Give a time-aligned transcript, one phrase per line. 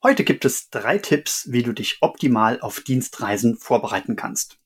[0.00, 4.56] Heute gibt es drei Tipps, wie du dich optimal auf Dienstreisen vorbereiten kannst.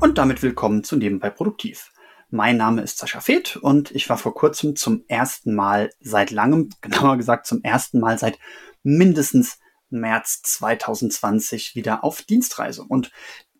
[0.00, 1.92] Und damit willkommen zu Nebenbei Produktiv.
[2.28, 6.70] Mein Name ist Sascha Feth und ich war vor kurzem zum ersten Mal seit langem,
[6.80, 8.40] genauer gesagt zum ersten Mal seit
[8.82, 9.60] mindestens
[9.90, 12.82] März 2020 wieder auf Dienstreise.
[12.82, 13.12] Und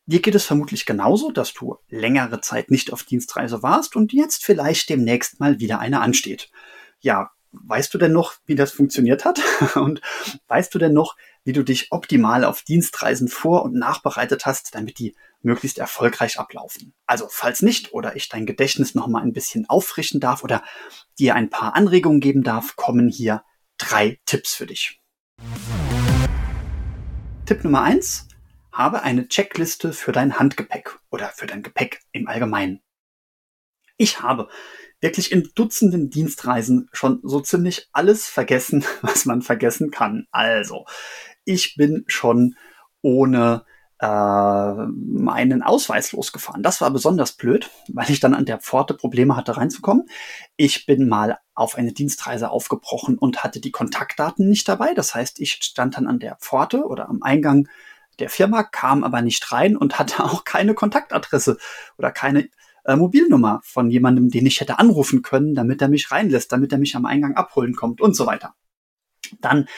[0.07, 4.45] Dir geht es vermutlich genauso, dass du längere Zeit nicht auf Dienstreise warst und jetzt
[4.45, 6.51] vielleicht demnächst mal wieder eine ansteht.
[6.99, 9.41] Ja, weißt du denn noch, wie das funktioniert hat?
[9.77, 10.01] Und
[10.49, 14.99] weißt du denn noch, wie du dich optimal auf Dienstreisen vor- und nachbereitet hast, damit
[14.99, 16.93] die möglichst erfolgreich ablaufen?
[17.07, 20.63] Also, falls nicht oder ich dein Gedächtnis noch mal ein bisschen auffrischen darf oder
[21.19, 23.43] dir ein paar Anregungen geben darf, kommen hier
[23.79, 25.01] drei Tipps für dich.
[27.47, 28.29] Tipp Nummer eins:
[28.71, 32.83] habe eine Checkliste für dein Handgepäck oder für dein Gepäck im Allgemeinen.
[33.97, 34.49] Ich habe
[35.01, 40.27] wirklich in Dutzenden Dienstreisen schon so ziemlich alles vergessen, was man vergessen kann.
[40.31, 40.85] Also,
[41.45, 42.57] ich bin schon
[43.03, 43.65] ohne
[44.01, 46.63] äh, meinen Ausweis losgefahren.
[46.63, 50.07] Das war besonders blöd, weil ich dann an der Pforte Probleme hatte reinzukommen.
[50.57, 54.95] Ich bin mal auf eine Dienstreise aufgebrochen und hatte die Kontaktdaten nicht dabei.
[54.95, 57.69] Das heißt, ich stand dann an der Pforte oder am Eingang
[58.19, 61.59] der Firma, kam aber nicht rein und hatte auch keine Kontaktadresse
[61.99, 62.49] oder keine
[62.85, 66.79] äh, Mobilnummer von jemandem, den ich hätte anrufen können, damit er mich reinlässt, damit er
[66.79, 68.55] mich am Eingang abholen kommt und so weiter.
[69.41, 69.69] Dann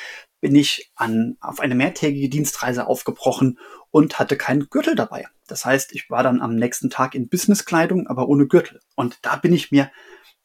[0.41, 3.59] bin ich an, auf eine mehrtägige Dienstreise aufgebrochen
[3.91, 5.27] und hatte keinen Gürtel dabei.
[5.47, 8.81] Das heißt, ich war dann am nächsten Tag in Businesskleidung, aber ohne Gürtel.
[8.97, 9.91] Und da bin ich mir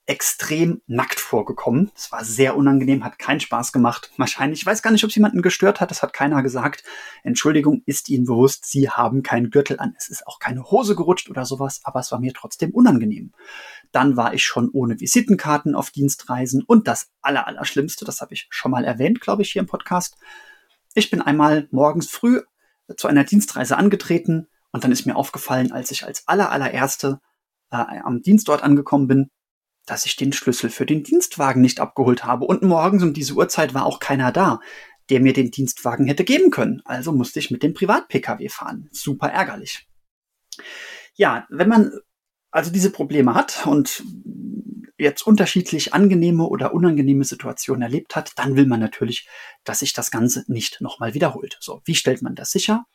[0.07, 1.91] extrem nackt vorgekommen.
[1.93, 4.09] Es war sehr unangenehm, hat keinen Spaß gemacht.
[4.15, 6.83] Wahrscheinlich, ich weiß gar nicht, ob es jemanden gestört hat, das hat keiner gesagt.
[7.23, 9.93] Entschuldigung, ist Ihnen bewusst, Sie haben keinen Gürtel an.
[9.97, 13.33] Es ist auch keine Hose gerutscht oder sowas, aber es war mir trotzdem unangenehm.
[13.91, 18.71] Dann war ich schon ohne Visitenkarten auf Dienstreisen und das Allerallerschlimmste, das habe ich schon
[18.71, 20.15] mal erwähnt, glaube ich, hier im Podcast.
[20.93, 22.41] Ich bin einmal morgens früh
[22.95, 27.19] zu einer Dienstreise angetreten und dann ist mir aufgefallen, als ich als allerallererste
[27.71, 29.29] äh, am Dienstort angekommen bin,
[29.87, 32.45] dass ich den Schlüssel für den Dienstwagen nicht abgeholt habe.
[32.45, 34.59] Und morgens um diese Uhrzeit war auch keiner da,
[35.09, 36.81] der mir den Dienstwagen hätte geben können.
[36.85, 38.89] Also musste ich mit dem Privat-Pkw fahren.
[38.91, 39.87] Super ärgerlich.
[41.15, 41.91] Ja, wenn man
[42.51, 44.03] also diese Probleme hat und
[44.99, 49.27] jetzt unterschiedlich angenehme oder unangenehme Situationen erlebt hat, dann will man natürlich,
[49.63, 51.57] dass sich das Ganze nicht nochmal wiederholt.
[51.61, 52.85] So, wie stellt man das sicher?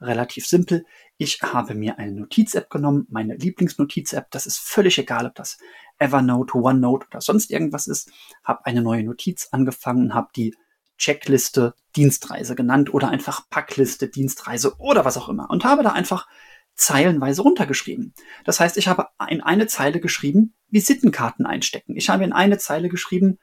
[0.00, 0.84] relativ simpel.
[1.18, 4.30] Ich habe mir eine Notiz-App genommen, meine Lieblingsnotiz-App.
[4.30, 5.58] Das ist völlig egal, ob das
[6.00, 8.10] Evernote, OneNote oder sonst irgendwas ist.
[8.42, 10.56] Habe eine neue Notiz angefangen, habe die
[10.98, 16.26] Checkliste Dienstreise genannt oder einfach Packliste Dienstreise oder was auch immer und habe da einfach
[16.74, 18.14] zeilenweise runtergeschrieben.
[18.44, 21.96] Das heißt, ich habe in eine Zeile geschrieben, Visitenkarten einstecken.
[21.96, 23.38] Ich habe in eine Zeile geschrieben,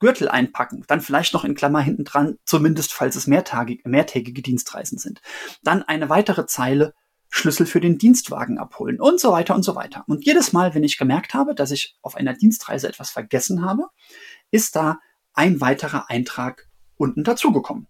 [0.00, 5.20] Gürtel einpacken, dann vielleicht noch in Klammer hinten dran, zumindest falls es mehrtägige Dienstreisen sind.
[5.62, 6.94] Dann eine weitere Zeile,
[7.30, 10.04] Schlüssel für den Dienstwagen abholen und so weiter und so weiter.
[10.06, 13.88] Und jedes Mal, wenn ich gemerkt habe, dass ich auf einer Dienstreise etwas vergessen habe,
[14.50, 14.98] ist da
[15.34, 17.86] ein weiterer Eintrag unten dazugekommen.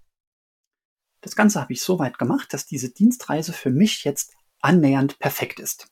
[1.20, 5.60] Das Ganze habe ich so weit gemacht, dass diese Dienstreise für mich jetzt annähernd perfekt
[5.60, 5.88] ist.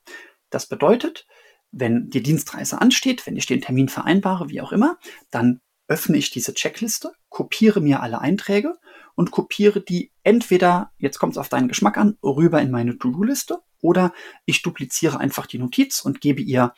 [0.50, 1.26] Das bedeutet,
[1.72, 4.98] wenn die Dienstreise ansteht, wenn ich den Termin vereinbare, wie auch immer,
[5.30, 8.74] dann öffne ich diese Checkliste, kopiere mir alle Einträge
[9.14, 13.60] und kopiere die entweder, jetzt kommt es auf deinen Geschmack an, rüber in meine To-Do-Liste
[13.80, 14.12] oder
[14.44, 16.75] ich dupliziere einfach die Notiz und gebe ihr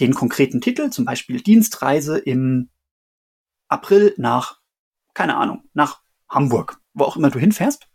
[0.00, 2.70] den konkreten Titel, zum Beispiel Dienstreise im
[3.66, 4.60] April nach,
[5.14, 7.88] keine Ahnung, nach Hamburg, wo auch immer du hinfährst.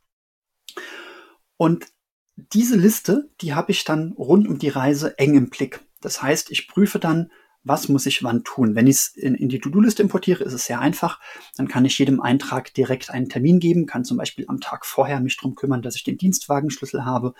[1.57, 1.87] Und
[2.35, 5.81] diese Liste, die habe ich dann rund um die Reise eng im Blick.
[6.01, 7.31] Das heißt, ich prüfe dann,
[7.63, 8.75] was muss ich wann tun.
[8.75, 11.19] Wenn ich es in, in, die To-Do-Liste importiere, ist es sehr einfach.
[11.55, 15.19] Dann kann ich jedem Eintrag direkt einen Termin geben, kann zum Beispiel am Tag vorher
[15.19, 17.33] mich drum kümmern, dass ich den Dienstwagenschlüssel habe,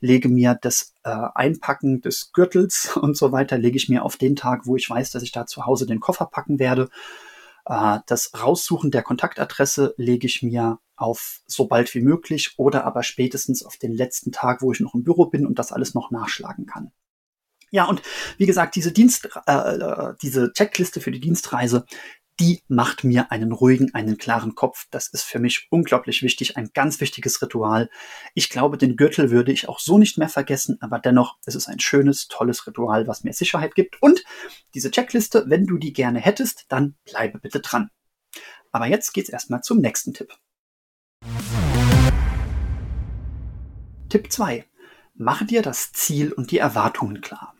[0.00, 4.36] lege mir das äh, Einpacken des Gürtels und so weiter, lege ich mir auf den
[4.36, 6.88] Tag, wo ich weiß, dass ich da zu Hause den Koffer packen werde.
[7.66, 13.04] Äh, das Raussuchen der Kontaktadresse lege ich mir auf so bald wie möglich oder aber
[13.04, 16.10] spätestens auf den letzten Tag, wo ich noch im Büro bin und das alles noch
[16.10, 16.90] nachschlagen kann.
[17.70, 18.02] Ja, und
[18.36, 21.84] wie gesagt, diese Dienst, äh, äh, diese Checkliste für die Dienstreise,
[22.40, 24.86] die macht mir einen ruhigen, einen klaren Kopf.
[24.90, 27.90] Das ist für mich unglaublich wichtig, ein ganz wichtiges Ritual.
[28.34, 31.68] Ich glaube, den Gürtel würde ich auch so nicht mehr vergessen, aber dennoch, es ist
[31.68, 34.00] ein schönes, tolles Ritual, was mir Sicherheit gibt.
[34.00, 34.22] Und
[34.74, 37.90] diese Checkliste, wenn du die gerne hättest, dann bleibe bitte dran.
[38.70, 40.32] Aber jetzt geht's erstmal zum nächsten Tipp.
[44.08, 44.64] Tipp 2.
[45.14, 47.57] Mache dir das Ziel und die Erwartungen klar.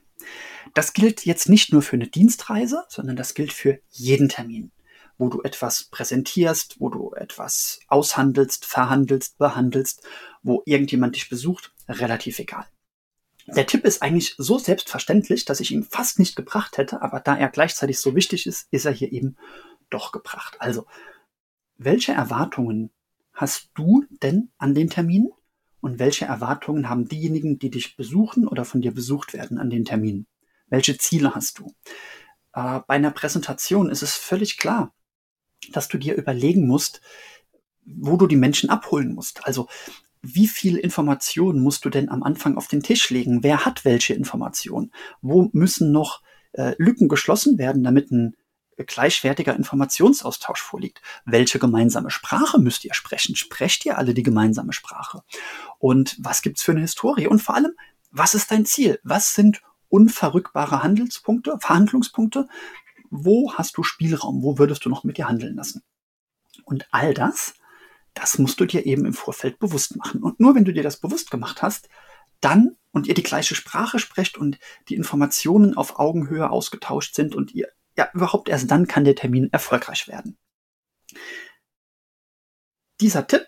[0.74, 4.72] Das gilt jetzt nicht nur für eine Dienstreise, sondern das gilt für jeden Termin.
[5.18, 10.06] wo du etwas präsentierst, wo du etwas aushandelst, verhandelst, behandelst,
[10.42, 12.66] wo irgendjemand dich besucht, relativ egal.
[13.48, 17.36] Der Tipp ist eigentlich so selbstverständlich, dass ich ihn fast nicht gebracht hätte, aber da
[17.36, 19.36] er gleichzeitig so wichtig ist, ist er hier eben
[19.90, 20.56] doch gebracht.
[20.60, 20.86] Also,
[21.78, 22.90] welche Erwartungen
[23.32, 25.32] hast du denn an den Termin?
[25.80, 29.84] Und welche Erwartungen haben diejenigen, die dich besuchen oder von dir besucht werden an den
[29.84, 30.26] Terminen?
[30.70, 31.74] Welche Ziele hast du?
[32.54, 34.92] Äh, bei einer Präsentation ist es völlig klar,
[35.72, 37.00] dass du dir überlegen musst,
[37.84, 39.44] wo du die Menschen abholen musst.
[39.46, 39.68] Also
[40.22, 43.42] wie viel Informationen musst du denn am Anfang auf den Tisch legen?
[43.42, 44.92] Wer hat welche Informationen?
[45.22, 46.22] Wo müssen noch
[46.52, 48.36] äh, Lücken geschlossen werden, damit ein
[48.76, 51.00] gleichwertiger Informationsaustausch vorliegt?
[51.24, 53.36] Welche gemeinsame Sprache müsst ihr sprechen?
[53.36, 55.22] Sprecht ihr alle die gemeinsame Sprache?
[55.78, 57.26] Und was gibt's für eine Historie?
[57.26, 57.72] Und vor allem,
[58.10, 58.98] was ist dein Ziel?
[59.04, 62.48] Was sind unverrückbare Handelspunkte, Verhandlungspunkte?
[63.10, 64.42] Wo hast du Spielraum?
[64.42, 65.82] Wo würdest du noch mit dir handeln lassen?
[66.64, 67.54] Und all das
[68.18, 70.22] das musst du dir eben im Vorfeld bewusst machen.
[70.22, 71.88] Und nur wenn du dir das bewusst gemacht hast,
[72.40, 74.58] dann und ihr die gleiche Sprache sprecht und
[74.88, 79.52] die Informationen auf Augenhöhe ausgetauscht sind und ihr, ja, überhaupt erst dann kann der Termin
[79.52, 80.36] erfolgreich werden.
[83.00, 83.46] Dieser Tipp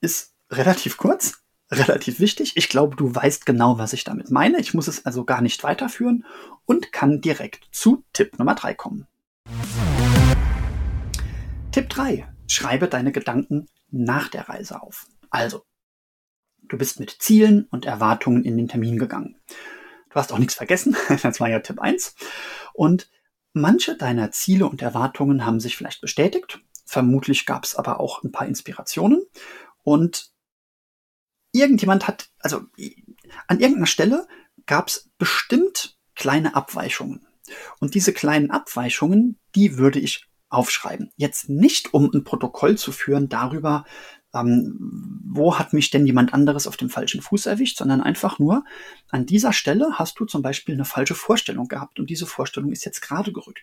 [0.00, 2.56] ist relativ kurz, relativ wichtig.
[2.56, 4.58] Ich glaube, du weißt genau, was ich damit meine.
[4.60, 6.24] Ich muss es also gar nicht weiterführen
[6.64, 9.06] und kann direkt zu Tipp Nummer drei kommen.
[11.72, 15.06] Tipp drei: Schreibe deine Gedanken nach der Reise auf.
[15.30, 15.64] Also,
[16.62, 19.36] du bist mit Zielen und Erwartungen in den Termin gegangen.
[20.10, 22.14] Du hast auch nichts vergessen, das war ja Tipp 1.
[22.72, 23.10] Und
[23.52, 26.60] manche deiner Ziele und Erwartungen haben sich vielleicht bestätigt.
[26.84, 29.22] Vermutlich gab es aber auch ein paar Inspirationen.
[29.82, 30.32] Und
[31.52, 32.62] irgendjemand hat, also
[33.46, 34.26] an irgendeiner Stelle
[34.66, 37.26] gab es bestimmt kleine Abweichungen.
[37.80, 41.10] Und diese kleinen Abweichungen, die würde ich aufschreiben.
[41.16, 43.84] Jetzt nicht, um ein Protokoll zu führen darüber,
[44.34, 48.64] ähm, wo hat mich denn jemand anderes auf dem falschen Fuß erwischt, sondern einfach nur,
[49.08, 52.84] an dieser Stelle hast du zum Beispiel eine falsche Vorstellung gehabt und diese Vorstellung ist
[52.84, 53.62] jetzt gerade gerückt.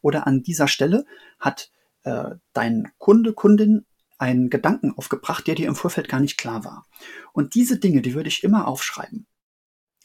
[0.00, 1.04] Oder an dieser Stelle
[1.38, 1.70] hat
[2.04, 3.86] äh, dein Kunde, Kundin
[4.22, 6.86] einen Gedanken aufgebracht, der dir im Vorfeld gar nicht klar war.
[7.32, 9.26] Und diese Dinge, die würde ich immer aufschreiben.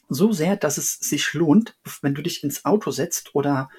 [0.08, 3.70] So sehr, dass es sich lohnt, wenn du dich ins Auto setzt oder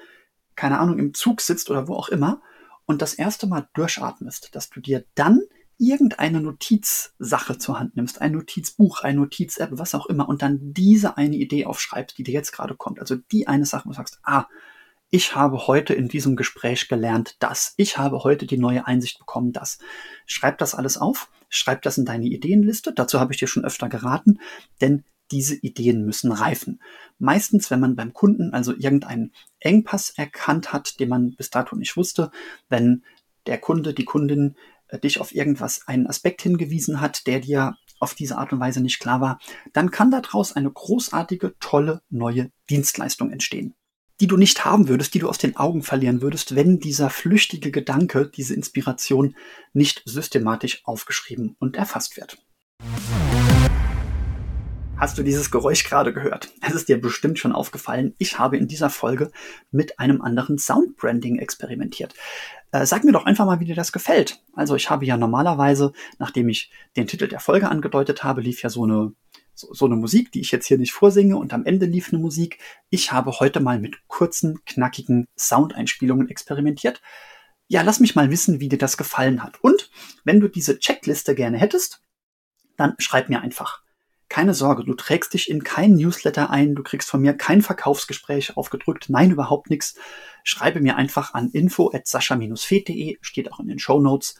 [0.56, 2.42] keine Ahnung, im Zug sitzt oder wo auch immer
[2.86, 5.40] und das erste Mal durchatmest, dass du dir dann
[5.78, 11.16] irgendeine Notizsache zur Hand nimmst, ein Notizbuch, ein Notiz-App, was auch immer, und dann diese
[11.16, 13.00] eine Idee aufschreibst, die dir jetzt gerade kommt.
[13.00, 14.46] Also die eine Sache, wo du sagst, ah,
[15.10, 17.74] ich habe heute in diesem Gespräch gelernt das.
[17.76, 19.78] Ich habe heute die neue Einsicht bekommen, das.
[20.24, 22.92] Schreib das alles auf, schreib das in deine Ideenliste.
[22.92, 24.38] Dazu habe ich dir schon öfter geraten,
[24.80, 26.80] denn diese Ideen müssen reifen.
[27.18, 31.96] Meistens, wenn man beim Kunden also irgendeinen Engpass erkannt hat, den man bis dato nicht
[31.96, 32.30] wusste,
[32.68, 33.04] wenn
[33.46, 34.56] der Kunde, die Kundin
[34.88, 38.80] äh, dich auf irgendwas, einen Aspekt hingewiesen hat, der dir auf diese Art und Weise
[38.80, 39.38] nicht klar war,
[39.72, 43.74] dann kann daraus eine großartige, tolle neue Dienstleistung entstehen,
[44.20, 47.70] die du nicht haben würdest, die du aus den Augen verlieren würdest, wenn dieser flüchtige
[47.70, 49.34] Gedanke, diese Inspiration
[49.72, 52.36] nicht systematisch aufgeschrieben und erfasst wird.
[54.98, 56.52] Hast du dieses Geräusch gerade gehört?
[56.60, 58.14] Es ist dir bestimmt schon aufgefallen.
[58.18, 59.30] Ich habe in dieser Folge
[59.70, 62.12] mit einem anderen Soundbranding experimentiert.
[62.72, 64.42] Äh, sag mir doch einfach mal, wie dir das gefällt.
[64.52, 68.68] Also ich habe ja normalerweise, nachdem ich den Titel der Folge angedeutet habe, lief ja
[68.68, 69.14] so eine
[69.60, 72.20] so, so eine Musik, die ich jetzt hier nicht vorsinge und am Ende lief eine
[72.20, 72.58] Musik.
[72.88, 77.00] Ich habe heute mal mit kurzen, knackigen Soundeinspielungen experimentiert.
[77.68, 79.62] Ja, lass mich mal wissen, wie dir das gefallen hat.
[79.62, 79.90] Und
[80.24, 82.02] wenn du diese Checkliste gerne hättest,
[82.76, 83.82] dann schreib mir einfach
[84.30, 88.56] keine Sorge, du trägst dich in kein Newsletter ein, du kriegst von mir kein Verkaufsgespräch
[88.56, 89.96] aufgedrückt, nein, überhaupt nichts.
[90.44, 94.36] Schreibe mir einfach an info at sascha-fed.de, steht auch in den Show Notes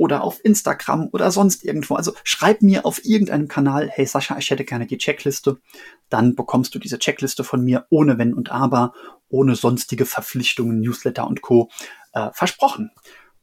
[0.00, 1.94] oder auf Instagram oder sonst irgendwo.
[1.94, 5.60] Also schreib mir auf irgendeinem Kanal, hey Sascha, ich hätte gerne die Checkliste.
[6.08, 8.94] Dann bekommst du diese Checkliste von mir ohne Wenn und Aber,
[9.28, 11.68] ohne sonstige Verpflichtungen, Newsletter und Co.
[12.14, 12.90] Äh, versprochen.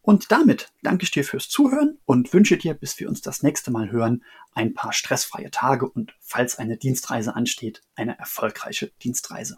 [0.01, 3.69] Und damit danke ich dir fürs Zuhören und wünsche dir, bis wir uns das nächste
[3.69, 4.23] Mal hören,
[4.55, 9.57] ein paar stressfreie Tage und falls eine Dienstreise ansteht, eine erfolgreiche Dienstreise.